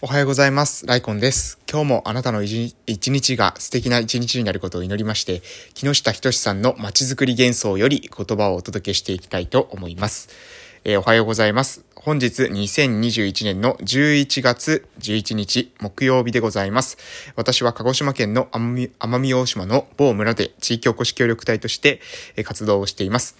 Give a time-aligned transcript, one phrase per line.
[0.00, 0.86] おはようございます。
[0.86, 1.58] ライコンです。
[1.68, 5.42] 今日もあなたの一日が素敵な一日になることを祈りまして、
[5.74, 10.28] 木下仁さんの街づくり幻想より言葉をお届けしていきたいと思います。
[10.84, 11.84] えー、おはようございます。
[11.96, 16.96] 本日2021年の11月11日木曜日でございます。
[17.34, 22.00] 私は鹿児島県の奄美大島の某村で地域おこし協力隊として
[22.44, 23.34] 活動をしています。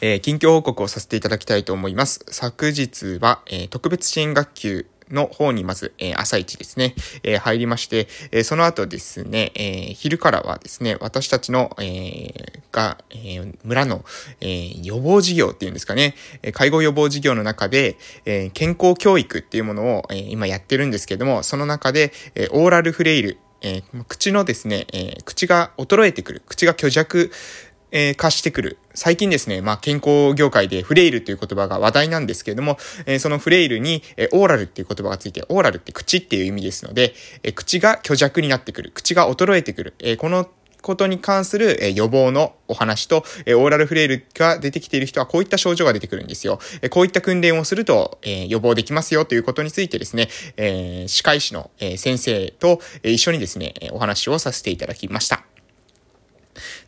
[0.00, 2.24] えー、近況報告をさせていただきたいと思います。
[2.28, 14.04] 昨日は、えー、特別支援学級の方にまず、えー、朝一ですね、えー、入りまして、えー、その後ですね、えー、昼からはですね、私たちの、えー、が、えー、村の、
[14.40, 16.14] えー、予防事業っていうんですかね、
[16.52, 27.30] 介護予防事業の中で、えー、健康教育っていうものを、えー、今やってるんですけども、その中で、えー、オーラルフレイル、えー、口のですね、えー、口が衰えてくる、口が虚弱
[27.90, 28.78] えー、化してくる。
[28.98, 38.90] 最近ですね、まあ、健康業界でフレイルという言葉が話題なんですけれども、えー、そのフレイルに、えー、オーラルっていう言葉がついて、オーラルって口っていう意味ですので、えー、口が虚弱になってくる。
[38.92, 39.94] 口が衰えてくる。
[40.00, 40.48] え、この
[40.82, 46.58] ことに関する、え予防のお話と、えオーラルフレイルが出てきている人はこういった症状が出てくるんですよ。
[46.82, 55.44] えこういった訓練をすると、え予防できますよということについてですね、え歯科医師の、え先生と、え一緒にですね、お話をさせていただきました。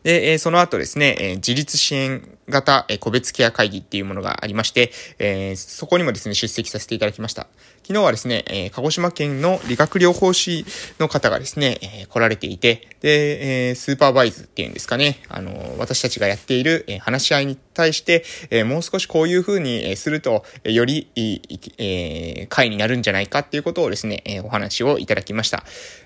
[0.03, 7.47] で、えその後ですね、え自立支援型、え個別ケア会議っていうものがありまして、えそこにもですね、出席させていただきました。
[7.83, 10.65] 昨日はですね、え鹿児島県の理学療法士
[10.99, 25.63] の方がですね、え来られていて、で、えスーパーバイズっていうんですかね、あの、私たちがやっている、え話し合いに対して、えもう少しこういう風にすると、よりいい、え会になるんじゃないかっていうことをですね、えお話をいただきました。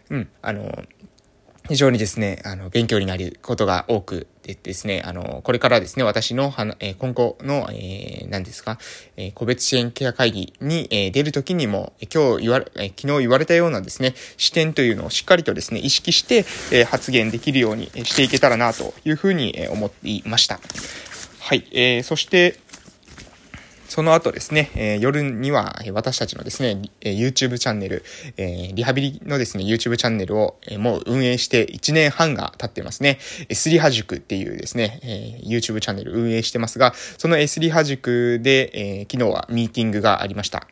[0.10, 0.84] うん、あの、
[1.68, 8.78] 非常にですね、あの、勉強になることが多くでですね、あの、これからですね、私の、え、今後の、えー、何ですか、
[9.18, 20.60] えー、個別支援ケア会議に、えー、出るときにも、今日言われ、え、昨日言われたようなですね、視点というのをしっかりとですね、意識して、え、発言できるようにしていけたらな、というふうに、思っていました。
[21.40, 22.60] はい、えー、そして、
[23.88, 28.04] その後ですね、えー、夜には私たちのですね、YouTube チャンネル、
[28.38, 33.20] えー、リハビリのですね、YouTube チャンネルを、え、もう運営して1年半が経ってますね。
[33.50, 40.68] S リハ塾っていうですね、え YouTube チャンネル運営してますが、その S リハ塾で、え昨日はミーティングがありました。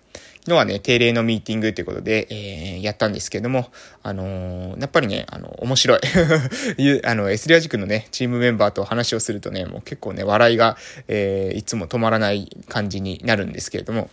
[0.48, 3.72] のはね、定例のミーティングということで、えー、やったんですけども、
[4.02, 6.00] あのー、やっぱりね、あの、面白い。
[7.06, 10.78] あの、エスリア塾のね、チームメンバーと話をするとね、もう結構ね、笑いが、
[11.08, 14.10] えー、いつも止まらない感じになるんですけれども、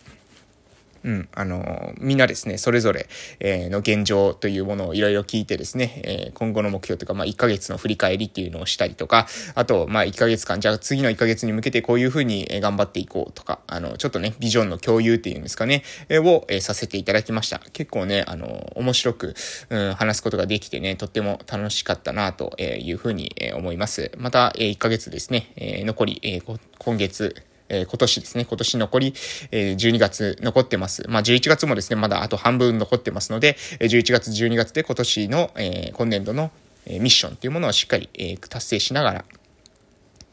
[1.04, 3.08] うん、あの、みんなですね、それぞれ、
[3.40, 17.60] えー、の現状というものをいろいろ聞いてですね、えー、今後の目標というか、まあ、1ヶ月の振り返りっていうのをしたりとか、あと、まあ、1ヶ月間、じゃあ次の1ヶ月に向けてこういうふうに頑張っていこうとか、あの、ちょっとね、ビジョンの共有っていうんですかね、えー、を、えー、させていただきました。
[17.72, 19.34] 結構ね、あの、面白く、
[19.70, 24.12] うん、話すことができてね、とっても楽しかったな、というふうに思います。
[24.18, 27.34] また、えー、1ヶ月ですね、えー、残り、えー、今月、
[27.70, 29.14] えー、今年ですね、今年残り、
[29.50, 31.04] えー、12月残ってます。
[31.08, 36.50] まあ、11月もですね、まだあと半分残ってますので、11月、12月で今年の、えー、今年度の、
[36.86, 39.24] え、ミッションっていうものをしっかり、え、達成しながら、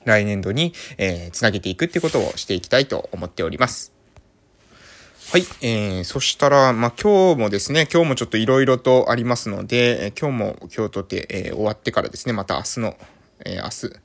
[0.05, 3.91] 来年度に、えー、つなげていくっていうことをしていきたいと思っております。
[5.29, 5.41] はい。
[5.61, 12.97] えー、そしたら、まあ、今日もですね、今日もちょっと色々とありますので、えー、今日も今日とて、えー、終わってからですね、また明日の、
[13.47, 13.99] えー、明日、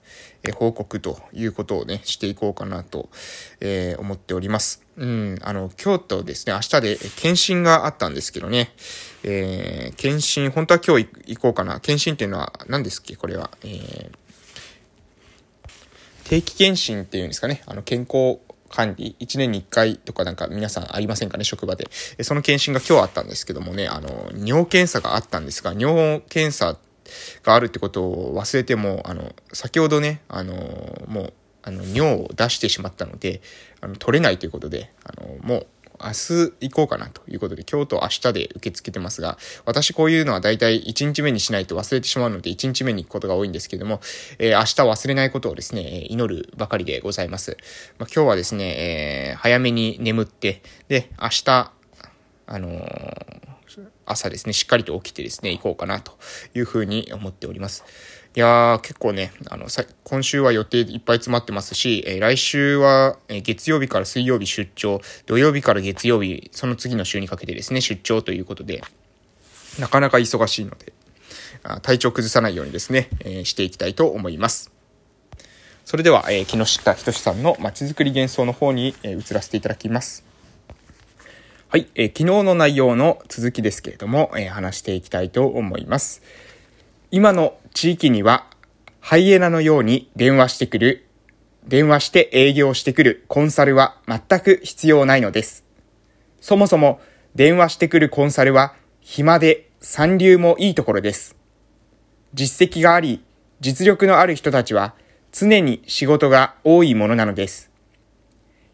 [0.44, 3.08] えー、報告ということをね、していこうかなと、
[3.60, 4.82] えー、思っております。
[4.96, 8.72] うん、あの、今日とですね、明日で検診があったんですけどね、
[9.24, 11.80] えー、検診、本当は今日行こうかな。
[11.80, 13.16] 検診っていうのは何ですっけ？
[13.16, 13.50] これは。
[13.64, 14.10] えー、
[16.28, 17.62] 定期検診っていうんですかね。
[17.66, 18.38] あの、健康
[18.68, 21.88] 管理、1年に1回とかなんか皆さんありませんかね、職場で。
[22.22, 26.78] その検診が今日あったんですけどもね、あの、尿検査があったんですが、尿検査
[27.42, 30.54] があるってことを忘れても、あの、先ほどね、あの、
[31.08, 33.40] もう、あの、尿を出してしまったので、
[33.80, 35.66] あの、取れないということで、あの、もう、
[36.02, 44.00] 明日行こうかなということで、今日と明日で受け付けてますが、私こういうのは大体1日目にしないと忘れてしまうので、1日目に行くことが多いんですけども、
[44.38, 47.56] えー、明日忘れないことをですね、祈るばかりでございます。
[47.98, 51.72] まあ、今日はですね、えー、早めに眠って、で、明日、
[52.46, 52.68] あの
[54.06, 56.12] 朝ですね、しっかりと起きてですね、行こうかなと
[56.54, 57.84] いうふうに思っております。
[58.34, 68.82] いやー、結構ね、あの、さ、今週は予定いっぱい詰まってますし、えー、来週は、え、月曜日から水曜日出張、土曜日から月曜日、その次の週にかけてですね、出張ということで、
[69.78, 70.94] なかなか忙しいので、
[71.62, 74.72] あ体調崩さないようにですね、えー、していきたいと思います。
[75.84, 80.31] それでは、えー、木下仁さんの街づくり幻想の方に、え、移らせていただきます。
[81.72, 86.20] はい、えー、昨日の内容の続きですけれども、えー、話していきたいと思います。
[87.10, 88.46] 今の地域には、
[89.00, 91.06] ハイエナのように電話してくる、
[91.66, 95.64] 電話して営業してくるコンサルは全く必要ないのです。
[96.42, 97.00] そもそも、
[97.34, 101.36] 電話してくるコンサルは、暇で三流もいいところです。
[102.34, 103.24] 実績があり、
[103.60, 104.94] 実力のある人たちは、
[105.32, 107.70] 常に仕事が多いものなのです。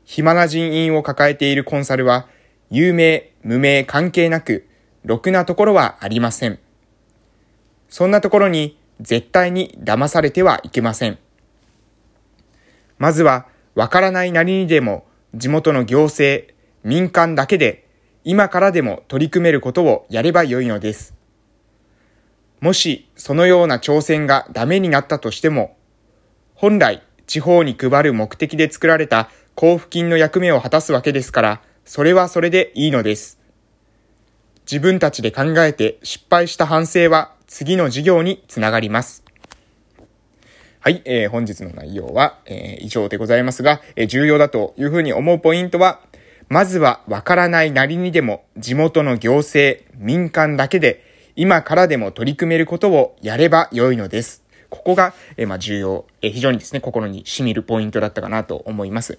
[0.05, 2.27] 暇な人員を抱えているコンサルは、
[2.71, 4.67] 有名、無名関係なく、
[5.05, 6.59] ろくなところはありません。
[7.89, 11.19] そんなところに絶対に騙されてはいけません。
[12.99, 17.87] まずは、わからないなりにでも、地元の行政、民間だけで、
[18.25, 21.15] 今からでも取り組めることをやればよいのです。
[22.61, 25.77] もし、そのような挑戦がダメになったとしても、
[26.55, 33.39] 本来、地方に配る目的で作られた交付金の役目を果たすわけですから、それはそれでいいのです。
[34.71, 39.25] 自分たちで考えて失敗した反省は次の授業につながります。
[40.81, 46.01] はい、えー、本日の内容は、えー、以上でございますが、えー、重要だというふうに思うポイントは、
[46.51, 51.03] まずはわからないなりにでも地元の行政、民間だけで
[51.37, 54.45] 今からでも取り組めることをやれば良いのです。
[54.69, 59.19] ここが、えー、まあ、重要、えー、非常にですね、心に染みるポイントだったかなと思います。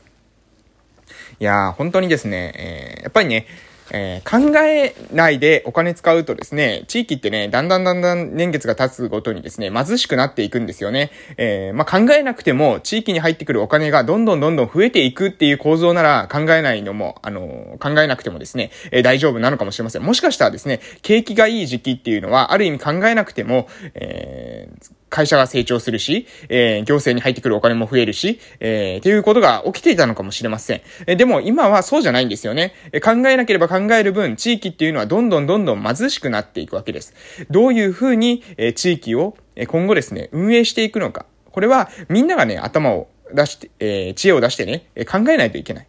[1.40, 3.48] いやー、本当にですね、えー、やっぱりね、
[3.92, 11.12] えー、考えないでお金使うとですね、地域ってね、だんだんだんだん年月が経つごとにですね、貧しくなっていくんですよね。
[11.38, 20.04] えー、まあ、考えなくても、地域に入ってくるお金がどんどんどんどん増えていくっていう構造なら考えないのも、あのー、考えなくてもですね、え、大丈夫なのかもしれません。
[20.04, 30.82] もしかしたらですね、景気がいい時期っていうのは、ある意味考えなくても、えー、会社が成長するし、えー、行政に入ってくるお金も増えるし、えー、っていうことが起きていたのかもしれません。
[31.08, 32.74] えー、でも今はそうじゃないんですよね。
[32.92, 37.14] えー、考えなければ考える分、地域っていうのはどんどんどんどん貧しくなっていくわけです。
[37.50, 41.26] どういうふうに、えー、地域を、えー、今後ですね、運営していくのか。
[41.52, 45.88] これはみんながね、頭を出して、えー、知恵を出してね、え考えないといけない。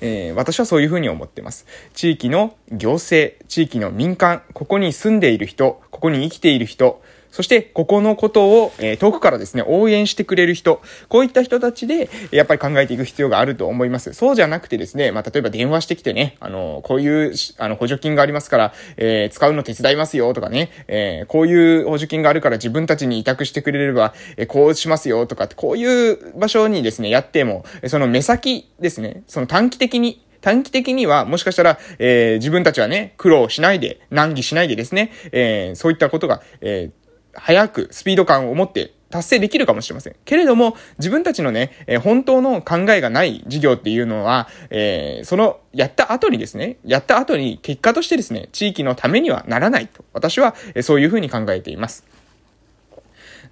[0.00, 1.66] えー、私はそういうふうに思ってます。
[1.94, 14.12] 地域の行政、地域の民間、ここに住んでいる人、ここに生きている人、そして、ここのことを、え、遠くからですね、応援してくれる人、こういった人たちで、やっぱり考えていく必要があると思います。
[14.12, 37.07] そうじゃなくてですね、まあ、例えば電話してきてね、あの、こういう、あの、補助金がありますから、えー、使うの手伝いますよとかね、えー、こういう補助金があるから自分たちに委託してくれれば、えー、こうしますよとか、こういう場所にですね、やっても、その目先ですね、その短期的に、短期的には、もしかしたら、えー、自分たちはね、苦労しないで、難儀しないでですね、えー、そういったことが、えー、
[37.40, 40.16] 早くスピード感を持って達成できるかもしれません。
[40.24, 52.04] けれども、自分たちのね、えー、本当の考えがない事業っていうのは、えー、その、やった後にですね、やった後に結果としてですね、地域のためにはならないと、私は、えー、そういうふうに考えています。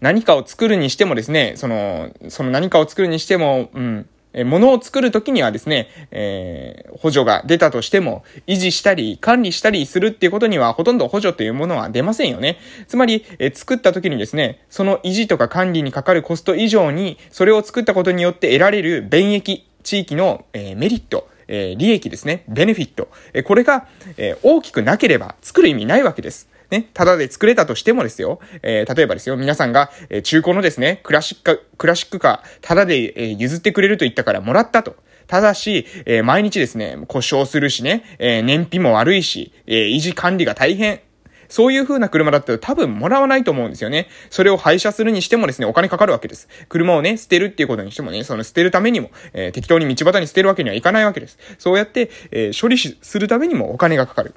[0.01, 12.59] 何かを作るにしてもですね、その、その何かを作るにしても、うん、え物を作るときにはですね、えー、補助が出たとしても、維持したり、管理したりするっていうことには、ほとんど補助というものは出ませんよね。
[12.87, 23.09] つまり、えー、作ったときにですね、その維持とか管理にかかるコスト以上に、それを作ったことによって得られる便益、地域の、え、メリット、え利益ですね、ベネフィット。
[23.33, 23.87] えこれが、
[24.17, 26.49] え大きくなければ作る意味ないわけです。
[26.71, 34.97] ね、ただで作れたとしてもですよ、えー、例えばですよ、皆さんが、えー、中古のですね、クラシック、クラシックカー、ただで、えー、譲ってくれると言ったからもらったと。
[35.27, 41.01] ただし、えー、毎日ですね、故障するしね、えー、燃費も悪いし、えー、維持管理が大変。
[41.49, 44.09] そういう風な車だったら多分もらわないと思うんですよね。
[44.31, 46.49] それを廃車するにしてもですね、お金かかるわけです。
[46.69, 51.39] 車をね、捨てるっていうことにしてもね、その捨てるためにも、えー、適当に道端に捨てるわけにはいかないわけです。
[51.59, 54.35] そうやって、えー、処理するためにもお金がかかる。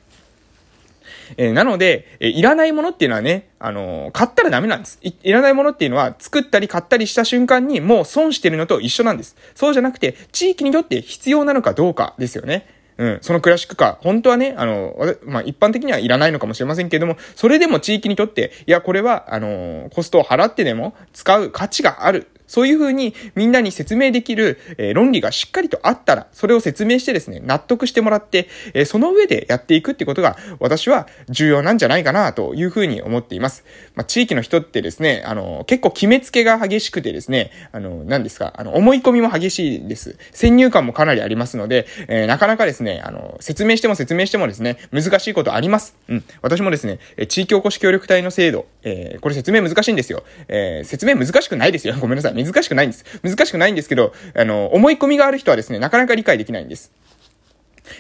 [1.38, 5.14] えー、なので、えー、いらないものっていうのはね、あのー、買ったらダメなんですい。
[5.24, 9.36] いらないものっていうのは、作ったり買ったりした瞬間にもう損してるのと一緒なんです。
[9.56, 12.68] そうじゃなくて、地域にとって必要なのかどうかですよね。
[13.00, 14.94] うん、そのクラシックカー、本当はね、あの、
[15.24, 22.28] まあ、一般的にはいらないのかもしれませんけれども、それでも地域にとって、いや、これは、あの、コストを払ってでも使う価値がある。
[22.50, 33.64] そういうふうにみんなに説明できる、えー、論理がしっかりとあったら、それを説明してですね、納得してもらって、えー、その上でやっていくってことが、私は重要なんじゃないかな、というふうに思っています。
[33.94, 40.18] まあ、地域の人ってですね、あの、結構決めつけが激しくてですね、あの、何ですか、あの、思い込みも激しいです。
[40.32, 45.96] 先入観もかなりありますので、えー、なかなかですね、あの、説明しても説明してもですね、難しいことあります。
[46.08, 46.24] うん。
[46.42, 50.24] 私もですね、地域おこし協力隊の制度、えー、これ説明難しいんですよ。
[50.48, 51.96] えー、説明難しくないですよ。
[52.00, 52.44] ごめんなさい。
[52.44, 53.06] 難しくないんです。
[53.24, 56.92] 難しくないんですけど、あの、思い込みがある人はですね、なかなか理解できないんです。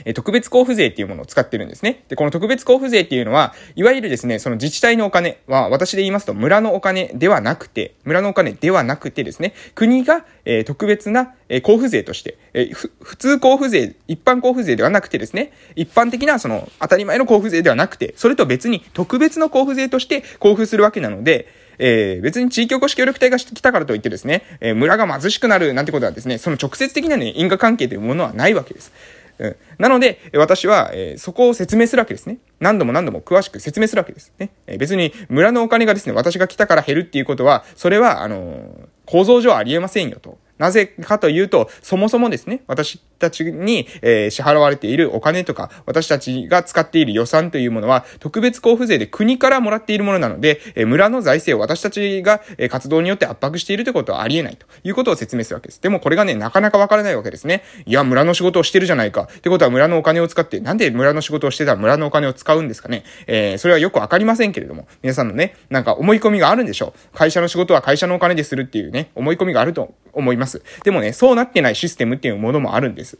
[0.05, 2.03] え特別交付税っていうものを使ってるんですね。
[2.10, 21.48] で、この特別交付税っていうのは、いわゆるですね、その自治体のお金は、私で言いますと村のお金ではなくて、村のお金ではなくてですね、国が、え、特別な、え、交付税として、えー、普通交付税、一般交付税ではなくてですね、一般的なその当たり前の交付税ではなくて、それと別に特別の交付税として交付するわけなので、
[21.79, 28.91] えー、別に地域おこし協力隊が来たからといってですね、えー、村が貧しくなるなんてことはですね、その直接的なね、因果関係というものはないわけです。
[29.39, 29.55] うん。
[29.77, 32.39] なので、私は、えー、そこを説明するわけですね。
[32.60, 34.34] 何度も何度も詳しく説明するわけです。
[34.38, 34.51] ね。
[34.67, 40.38] えー、別に村のお金がですね、私が来たから減るっていうことは、それは、あのー、構造上ありえませんよと。
[40.60, 55.82] なぜかというと、そもそもですね、私たちに、えー、支払われているお金とか、私たちが使っている予算というものは、特別交付税で国からもらっているものなので、えー、村の財政を私たちが、えー、活動によって圧迫しているということはありえないということを説明するわけです。
[55.82, 57.63] でもこれがね、なかなかわからないわけですね。
[57.86, 59.30] いや、村の仕事をしてるじゃないか。
[59.32, 63.04] ってことは村のお金を使って、なんで村の仕事をしてたら村のお金を使うんですかね。
[63.28, 67.18] えー、それはよくわかりませんけれども、皆さんのね、なんか思い込みがあるんでしょう。
[67.18, 70.49] 会社の仕事は会社のお金でするっていうね、思い込みがあると思います。
[70.84, 73.18] でもね、そうなってないシステムっていうものもあるんです。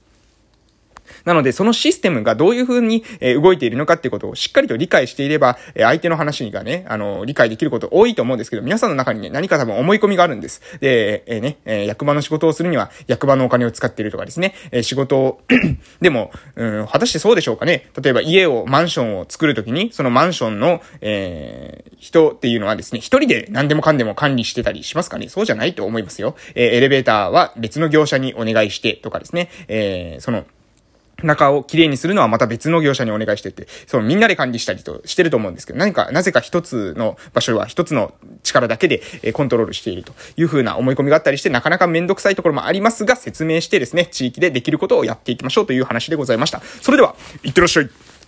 [1.29, 10.59] なので、そのシステムがどういう風に、え動いているのかっていうことをしっかりと理解していれば、え相手の話がね、あの、理解できること多いと思うんですけど、皆さんの中にね、何か多分思い込みがあるんです。
[10.79, 15.41] で、えー、ね、え役場の仕事をするには、役場のお金を使っているとかですね、え仕事を
[16.01, 17.91] でも、うん、果たしてそうでしょうかね。
[18.01, 26.36] 例えば家を、マンションを作るときに、そのマンションの、えー、人っていうのはですね、一人で何でもかんでも管理してたりしますかねそうじゃないと思いますよ。
[26.55, 30.45] えー、エレベーターは別の業者にお願いしてとかですね、えー、その、
[31.23, 46.61] 中をきれいにするのはまた別の業者にお願いしてて、そう、みんなで管理したりとしてると思うんですけど、何か、なぜか一つの場所は一つの力だけで、えコントロールしているというふうな思い込みがあったりして、なかなかめんどくさいところもありますが、説明してですね、地域でできることをやっていきましょうという話でございました。
[46.81, 47.89] それでは、いってらっしゃい